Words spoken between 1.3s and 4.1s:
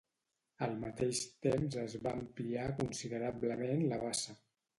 temps es va ampliar considerablement la